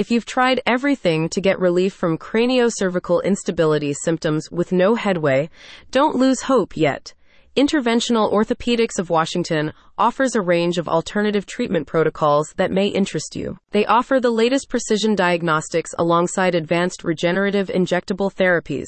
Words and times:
If 0.00 0.10
you've 0.10 0.24
tried 0.24 0.62
everything 0.64 1.28
to 1.28 1.42
get 1.42 1.60
relief 1.60 1.92
from 1.92 2.16
craniocervical 2.16 3.22
instability 3.22 3.92
symptoms 3.92 4.50
with 4.50 4.72
no 4.72 4.94
headway, 4.94 5.50
don't 5.90 6.16
lose 6.16 6.40
hope 6.40 6.74
yet. 6.74 7.12
Interventional 7.54 8.32
Orthopedics 8.32 8.98
of 8.98 9.10
Washington 9.10 9.74
offers 9.98 10.34
a 10.34 10.40
range 10.40 10.78
of 10.78 10.88
alternative 10.88 11.44
treatment 11.44 11.86
protocols 11.86 12.54
that 12.56 12.70
may 12.70 12.86
interest 12.86 13.36
you. 13.36 13.58
They 13.72 13.84
offer 13.84 14.20
the 14.20 14.30
latest 14.30 14.70
precision 14.70 15.14
diagnostics 15.14 15.90
alongside 15.98 16.54
advanced 16.54 17.04
regenerative 17.04 17.68
injectable 17.68 18.32
therapies. 18.32 18.86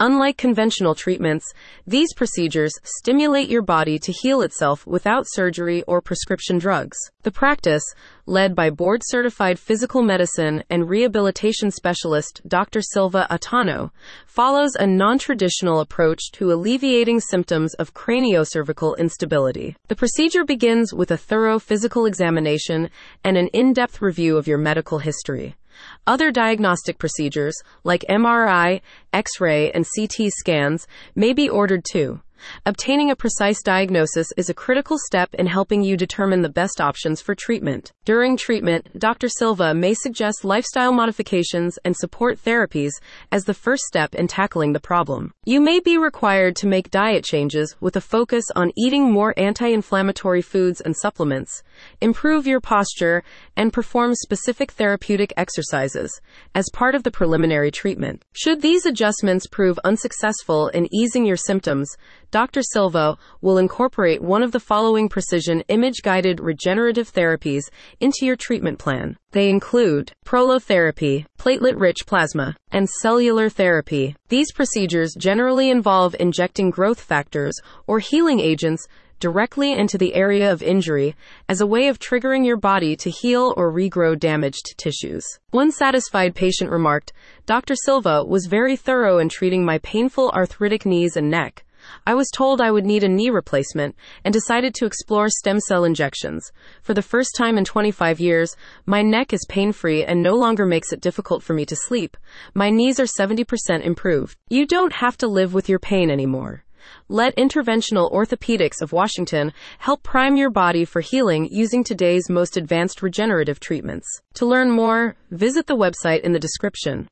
Unlike 0.00 0.36
conventional 0.36 0.94
treatments, 0.94 1.44
these 1.84 2.14
procedures 2.14 2.72
stimulate 2.84 3.48
your 3.48 3.62
body 3.62 3.98
to 3.98 4.12
heal 4.12 4.42
itself 4.42 4.86
without 4.86 5.26
surgery 5.28 5.82
or 5.88 6.00
prescription 6.00 6.58
drugs. 6.58 6.96
The 7.24 7.32
practice, 7.32 7.82
led 8.24 8.54
by 8.54 8.70
board 8.70 9.02
certified 9.04 9.58
physical 9.58 10.02
medicine 10.02 10.62
and 10.70 10.88
rehabilitation 10.88 11.72
specialist 11.72 12.40
Dr. 12.46 12.80
Silva 12.80 13.26
Atano, 13.28 13.90
follows 14.24 14.76
a 14.76 14.86
non 14.86 15.18
traditional 15.18 15.80
approach 15.80 16.30
to 16.34 16.52
alleviating 16.52 17.18
symptoms 17.18 17.74
of 17.74 17.92
craniocervical 17.92 18.96
instability. 18.98 19.74
The 19.88 19.96
procedure 19.96 20.44
begins 20.44 20.94
with 20.94 21.10
a 21.10 21.16
thorough 21.16 21.58
physical 21.58 22.06
examination 22.06 22.90
and 23.24 23.36
an 23.36 23.48
in 23.48 23.72
depth 23.72 24.00
review 24.00 24.36
of 24.36 24.46
your 24.46 24.58
medical 24.58 25.00
history. 25.00 25.56
Other 26.06 26.30
diagnostic 26.30 26.98
procedures, 26.98 27.54
like 27.84 28.04
MRI, 28.08 28.80
X 29.12 29.40
ray, 29.40 29.70
and 29.72 29.86
CT 29.96 30.30
scans, 30.30 30.86
may 31.14 31.32
be 31.32 31.48
ordered 31.48 31.84
too. 31.90 32.20
Obtaining 32.66 33.10
a 33.10 33.16
precise 33.16 33.62
diagnosis 33.62 34.32
is 34.36 34.48
a 34.48 34.54
critical 34.54 34.98
step 34.98 35.34
in 35.34 35.46
helping 35.46 35.82
you 35.82 35.96
determine 35.96 36.42
the 36.42 36.48
best 36.48 36.80
options 36.80 37.20
for 37.20 37.34
treatment. 37.34 37.92
During 38.04 38.36
treatment, 38.36 38.98
Dr. 38.98 39.28
Silva 39.28 39.74
may 39.74 39.94
suggest 39.94 40.44
lifestyle 40.44 40.92
modifications 40.92 41.78
and 41.84 41.96
support 41.96 42.42
therapies 42.42 42.92
as 43.30 43.44
the 43.44 43.54
first 43.54 43.84
step 43.84 44.14
in 44.14 44.28
tackling 44.28 44.72
the 44.72 44.80
problem. 44.80 45.32
You 45.44 45.60
may 45.60 45.80
be 45.80 45.98
required 45.98 46.56
to 46.56 46.66
make 46.66 46.90
diet 46.90 47.24
changes 47.24 47.76
with 47.80 47.96
a 47.96 48.00
focus 48.00 48.44
on 48.54 48.72
eating 48.76 49.10
more 49.10 49.34
anti 49.36 49.68
inflammatory 49.68 50.42
foods 50.42 50.80
and 50.80 50.96
supplements, 50.96 51.62
improve 52.00 52.46
your 52.46 52.60
posture, 52.60 53.22
and 53.56 53.72
perform 53.72 54.14
specific 54.14 54.72
therapeutic 54.72 55.32
exercises 55.36 56.20
as 56.54 56.66
part 56.72 56.94
of 56.94 57.02
the 57.02 57.10
preliminary 57.10 57.70
treatment. 57.70 58.22
Should 58.32 58.62
these 58.62 58.86
adjustments 58.86 59.46
prove 59.46 59.78
unsuccessful 59.84 60.68
in 60.68 60.92
easing 60.94 61.24
your 61.24 61.36
symptoms, 61.36 61.90
Dr. 62.30 62.60
Silva 62.62 63.16
will 63.40 63.56
incorporate 63.56 64.20
one 64.20 64.42
of 64.42 64.52
the 64.52 64.60
following 64.60 65.08
precision 65.08 65.62
image 65.68 66.02
guided 66.02 66.40
regenerative 66.40 67.10
therapies 67.10 67.62
into 68.00 68.26
your 68.26 68.36
treatment 68.36 68.78
plan. 68.78 69.16
They 69.32 69.48
include 69.48 70.12
prolotherapy, 70.26 71.24
platelet 71.38 71.80
rich 71.80 72.06
plasma, 72.06 72.54
and 72.70 72.86
cellular 72.88 73.48
therapy. 73.48 74.14
These 74.28 74.52
procedures 74.52 75.14
generally 75.16 75.70
involve 75.70 76.14
injecting 76.20 76.68
growth 76.68 77.00
factors 77.00 77.54
or 77.86 77.98
healing 77.98 78.40
agents 78.40 78.86
directly 79.20 79.72
into 79.72 79.96
the 79.96 80.14
area 80.14 80.52
of 80.52 80.62
injury 80.62 81.16
as 81.48 81.62
a 81.62 81.66
way 81.66 81.88
of 81.88 81.98
triggering 81.98 82.44
your 82.44 82.58
body 82.58 82.94
to 82.94 83.10
heal 83.10 83.54
or 83.56 83.72
regrow 83.72 84.18
damaged 84.18 84.74
tissues. 84.76 85.24
One 85.50 85.72
satisfied 85.72 86.34
patient 86.34 86.70
remarked, 86.70 87.12
Dr. 87.46 87.74
Silva 87.74 88.22
was 88.22 88.46
very 88.46 88.76
thorough 88.76 89.18
in 89.18 89.30
treating 89.30 89.64
my 89.64 89.78
painful 89.78 90.30
arthritic 90.30 90.84
knees 90.84 91.16
and 91.16 91.30
neck. 91.30 91.64
I 92.06 92.14
was 92.14 92.30
told 92.34 92.60
I 92.60 92.70
would 92.70 92.86
need 92.86 93.04
a 93.04 93.08
knee 93.08 93.30
replacement 93.30 93.94
and 94.24 94.32
decided 94.32 94.74
to 94.74 94.86
explore 94.86 95.28
stem 95.28 95.60
cell 95.60 95.84
injections. 95.84 96.50
For 96.82 96.94
the 96.94 97.02
first 97.02 97.34
time 97.36 97.58
in 97.58 97.64
25 97.64 98.20
years, 98.20 98.56
my 98.86 99.02
neck 99.02 99.32
is 99.32 99.46
pain 99.48 99.72
free 99.72 100.04
and 100.04 100.22
no 100.22 100.34
longer 100.34 100.66
makes 100.66 100.92
it 100.92 101.00
difficult 101.00 101.42
for 101.42 101.54
me 101.54 101.64
to 101.66 101.76
sleep. 101.76 102.16
My 102.54 102.70
knees 102.70 102.98
are 102.98 103.04
70% 103.04 103.82
improved. 103.82 104.36
You 104.48 104.66
don't 104.66 104.94
have 104.94 105.16
to 105.18 105.28
live 105.28 105.54
with 105.54 105.68
your 105.68 105.78
pain 105.78 106.10
anymore. 106.10 106.64
Let 107.08 107.36
Interventional 107.36 108.12
Orthopedics 108.12 108.82
of 108.82 108.92
Washington 108.92 109.52
help 109.78 110.02
prime 110.02 110.36
your 110.36 110.50
body 110.50 110.84
for 110.84 111.00
healing 111.00 111.48
using 111.50 111.84
today's 111.84 112.28
most 112.28 112.56
advanced 112.56 113.02
regenerative 113.02 113.60
treatments. 113.60 114.06
To 114.34 114.46
learn 114.46 114.70
more, 114.70 115.16
visit 115.30 115.66
the 115.66 115.76
website 115.76 116.20
in 116.20 116.32
the 116.32 116.38
description. 116.38 117.06